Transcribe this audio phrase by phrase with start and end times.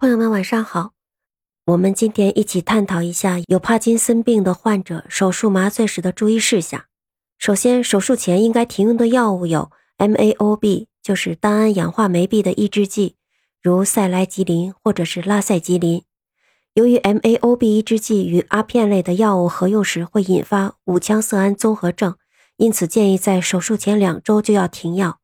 [0.00, 0.92] 朋友们晚上好，
[1.66, 6.84] 我们今天一起探讨一下有帕金森病的患者手术麻醉时的注意事项。
[7.36, 13.16] 首先，手术前应该停用的药物有 MAOB，就是单胺氧化酶 B 的抑制剂，
[13.60, 16.04] 如塞来吉林或者是拉塞吉林。
[16.74, 22.14] 由于 MAOB 抑制剂与阿片类的药物合用时会引发五羟色胺综合症，
[22.56, 25.17] 因此建议在手术前两周就要停药。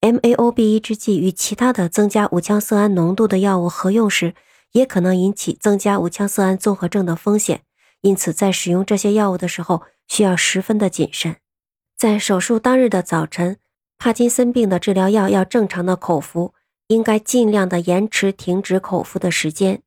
[0.00, 4.34] MAOB 抑制剂与其他的增加五羟色胺浓度的药物合用时，
[4.72, 7.62] 也可能引起增加五羟色胺综合症的风险。
[8.00, 11.36] 因此，在使用这些药物的时候，需要十分的谨慎。
[11.98, 13.58] 在手术当日的早晨，
[13.98, 16.54] 帕金森病的治疗药要正常的口服，
[16.86, 19.82] 应该尽量的延迟停止口服的时间。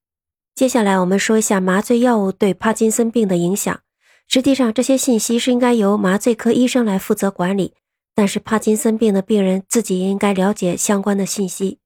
[0.54, 3.80] 接下来，我们说一下麻醉药物对帕金森病的影响。
[4.28, 7.74] 实际上，这些信息是应该由麻醉科医生来负责管理。
[8.16, 11.80] 但是帕金森病的病人自己应该了解相关的信息。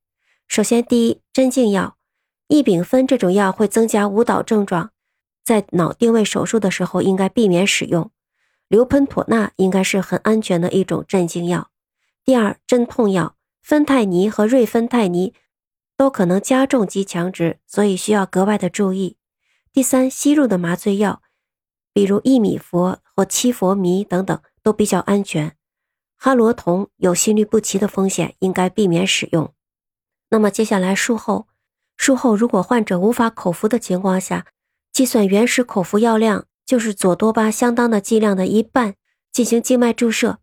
[0.47, 1.97] 首先，第一，镇静药
[2.47, 4.91] 异丙酚这种药会增加舞蹈症状，
[5.43, 8.11] 在脑定位手术的时候应该避免使用。
[8.69, 11.69] 硫喷妥钠应该是很安全的一种镇静药。
[12.23, 15.33] 第二，镇痛药芬太尼和瑞芬太尼
[15.95, 19.17] 都可能加重肌强直，所以需要格外的注意。
[19.73, 21.21] 第三，吸入的麻醉药，
[21.93, 25.56] 比如异米佛或七佛醚等等，都比较安全。
[26.19, 29.53] 哈罗酮有心律不齐的风险，应该避免使用。
[30.31, 31.47] 那么接下来术后，
[31.95, 34.47] 术后如果患者无法口服的情况下，
[34.91, 38.95] 计算原始口服药量，就是左多巴相当的剂量的一半
[39.31, 40.39] 进行静脉注射。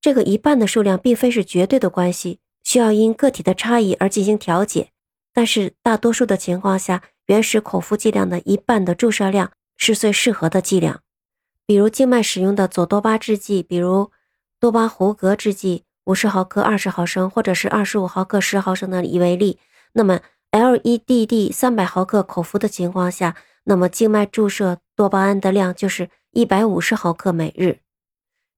[0.00, 4.90] 这个一半的数量并非是绝对的关系，需要因个体的差异而进行调节。
[5.34, 11.02] 但是大多数的情况下，原始口服剂量的一半的注射量是最适合的剂量。
[11.66, 14.10] 比如静脉使用的左多巴制剂，比如。
[14.60, 19.58] 多巴胡格制剂五十毫克二十毫升，或者是二十五毫克十毫升的以为例，
[19.94, 20.20] 那么
[20.52, 27.78] LEDD 三百毫克口服的情况下，那么静脉注射多巴胺的量就是一百五十毫克每日。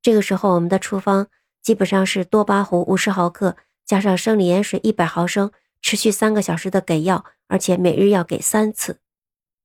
[0.02, 1.28] 这个时候，我们的处方
[1.62, 3.56] 基本上是多巴胡五十毫克
[3.86, 8.98] 加上生理盐水一百毫升，持续三个小时的给药，而且每日要给三次。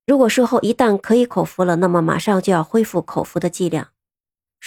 [0.05, 3.87] 如果术后一旦可以口服了，那么马上就要恢复口服的剂量。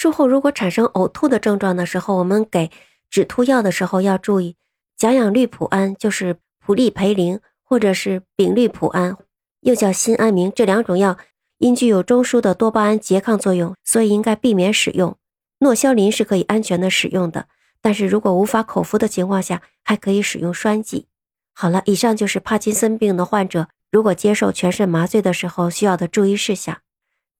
[0.00, 2.70] 术后如果产生呕吐的症状的时候，我们给
[3.10, 4.56] 止吐药的时候要注意，
[4.96, 9.18] 甲氧氯普胺就是普利培林，或者是丙氯普胺，
[9.60, 11.18] 又叫辛安明，这两种药
[11.58, 15.18] 因具有中枢的多巴胺拮抗作用，所以应该避免使用。
[15.58, 17.44] 诺硝林是可以安全的使用的，
[17.82, 21.08] 但是如果无法口服的情况下，还可以使用栓剂。
[21.52, 26.78] 好了，以上就是帕金森病的患者如果接受全身麻醉的时候需要的注意事项。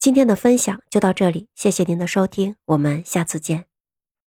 [0.01, 3.70] 今天的分享就到这里，谢谢您的收听，我们下次见。